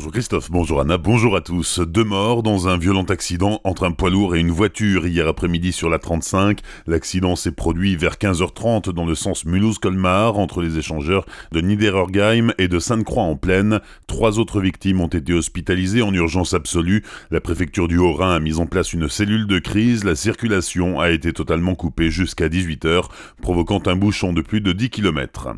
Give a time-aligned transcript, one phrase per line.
[0.00, 1.78] Bonjour Christophe, bonjour Anna, bonjour à tous.
[1.78, 5.72] Deux morts dans un violent accident entre un poids lourd et une voiture hier après-midi
[5.72, 6.60] sur la 35.
[6.86, 12.66] L'accident s'est produit vers 15h30 dans le sens Mulhouse-Colmar entre les échangeurs de Niederorgheim et
[12.66, 13.80] de Sainte-Croix-en-Plaine.
[14.06, 17.04] Trois autres victimes ont été hospitalisées en urgence absolue.
[17.30, 20.04] La préfecture du Haut-Rhin a mis en place une cellule de crise.
[20.04, 23.04] La circulation a été totalement coupée jusqu'à 18h,
[23.42, 25.50] provoquant un bouchon de plus de 10 km.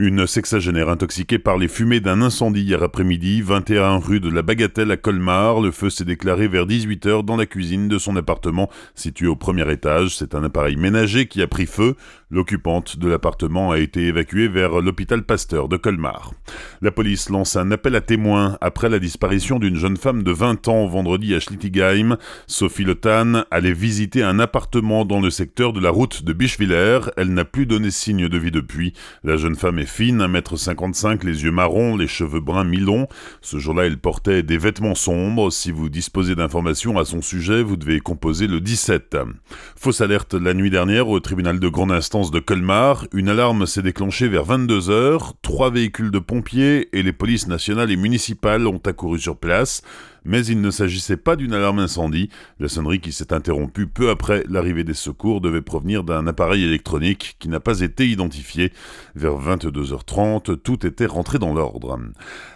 [0.00, 4.92] Une sexagénaire intoxiquée par les fumées d'un incendie hier après-midi, 21 rue de la Bagatelle
[4.92, 5.60] à Colmar.
[5.60, 9.68] Le feu s'est déclaré vers 18h dans la cuisine de son appartement situé au premier
[9.72, 10.16] étage.
[10.16, 11.96] C'est un appareil ménager qui a pris feu.
[12.30, 16.32] L'occupante de l'appartement a été évacuée vers l'hôpital Pasteur de Colmar.
[16.80, 20.68] La police lance un appel à témoins après la disparition d'une jeune femme de 20
[20.68, 22.18] ans vendredi à Schlittigheim.
[22.46, 22.96] Sophie Le
[23.50, 27.00] allait visiter un appartement dans le secteur de la route de Bischwiller.
[27.16, 28.92] Elle n'a plus donné signe de vie depuis.
[29.24, 33.08] La jeune femme est fine, 1m55, les yeux marrons, les cheveux bruns mi-longs.
[33.40, 35.50] Ce jour-là, elle portait des vêtements sombres.
[35.50, 39.16] Si vous disposez d'informations à son sujet, vous devez composer le 17.
[39.76, 43.06] Fausse alerte la nuit dernière au tribunal de grande instance de Colmar.
[43.12, 45.32] Une alarme s'est déclenchée vers 22h.
[45.42, 49.82] Trois véhicules de pompiers et les polices nationales et municipales ont accouru sur place
[50.24, 52.28] mais il ne s'agissait pas d'une alarme incendie.
[52.60, 57.36] La sonnerie qui s'est interrompue peu après l'arrivée des secours devait provenir d'un appareil électronique
[57.38, 58.72] qui n'a pas été identifié.
[59.14, 61.98] Vers 22h30, tout était rentré dans l'ordre.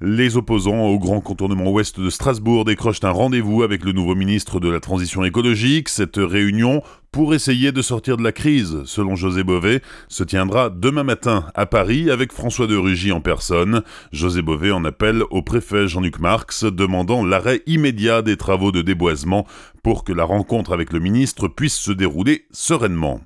[0.00, 4.60] Les opposants au grand contournement ouest de Strasbourg décrochent un rendez-vous avec le nouveau ministre
[4.60, 5.88] de la Transition écologique.
[5.88, 6.82] Cette réunion
[7.14, 11.64] pour essayer de sortir de la crise, selon José Bové, se tiendra demain matin à
[11.64, 13.82] Paris avec François de Rugy en personne.
[14.10, 19.46] José Bové en appelle au préfet Jean-Luc Marx, demandant l'arrêt immédiat des travaux de déboisement
[19.84, 23.20] pour que la rencontre avec le ministre puisse se dérouler sereinement.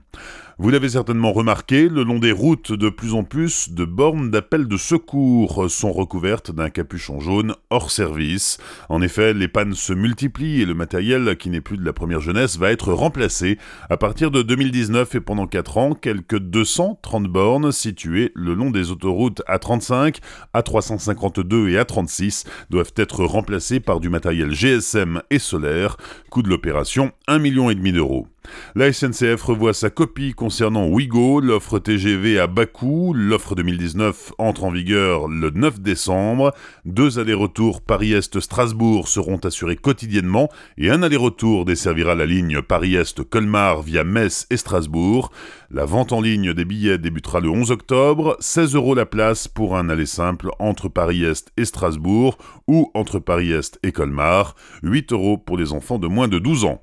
[0.60, 4.66] Vous l'avez certainement remarqué, le long des routes, de plus en plus de bornes d'appel
[4.66, 8.58] de secours sont recouvertes d'un capuchon jaune hors service.
[8.88, 12.20] En effet, les pannes se multiplient et le matériel, qui n'est plus de la première
[12.20, 13.56] jeunesse, va être remplacé.
[13.88, 18.90] À partir de 2019 et pendant 4 ans, quelques 230 bornes situées le long des
[18.90, 20.16] autoroutes A35,
[20.54, 25.98] A352 et A36 doivent être remplacées par du matériel GSM et solaire.
[26.30, 28.26] Coût de l'opération 1,5 million d'euros.
[28.74, 33.12] La SNCF revoit sa copie concernant Ouigo, l'offre TGV à Bakou.
[33.14, 36.52] L'offre 2019 entre en vigueur le 9 décembre.
[36.84, 44.46] Deux allers-retours Paris-Est-Strasbourg seront assurés quotidiennement et un aller-retour desservira la ligne Paris-Est-Colmar via Metz
[44.50, 45.32] et Strasbourg.
[45.70, 48.36] La vente en ligne des billets débutera le 11 octobre.
[48.40, 53.78] 16 euros la place pour un aller simple entre Paris-Est et Strasbourg ou entre Paris-Est
[53.82, 54.54] et Colmar.
[54.82, 56.82] 8 euros pour les enfants de moins de 12 ans.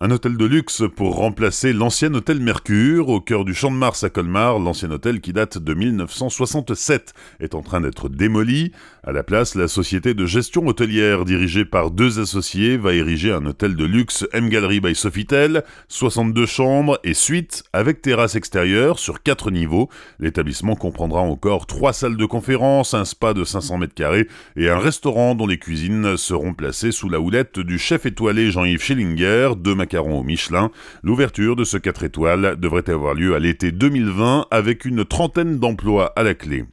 [0.00, 4.04] Un hôtel de luxe pour remplacer l'ancien hôtel Mercure au cœur du Champ de Mars
[4.04, 4.58] à Colmar.
[4.58, 8.72] L'ancien hôtel qui date de 1967 est en train d'être démoli.
[9.02, 13.46] À la place, la société de gestion hôtelière dirigée par deux associés va ériger un
[13.46, 19.22] hôtel de luxe M Gallery by Sofitel, 62 chambres et suites avec terrasse extérieure sur
[19.22, 19.88] 4 niveaux.
[20.18, 24.78] L'établissement comprendra encore 3 salles de conférence, un spa de 500 mètres carrés et un
[24.78, 29.74] restaurant dont les cuisines seront placées sous la houlette du chef étoilé Jean-Yves Schillinger, deux
[29.74, 30.70] macarons au Michelin.
[31.02, 36.12] L'ouverture de ce 4 étoiles devrait avoir lieu à l'été 2020 avec une trentaine d'emplois
[36.16, 36.64] à la clé.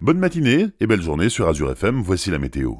[0.00, 2.74] Bonne matinée et belle journée sur Azure FM, voici la météo.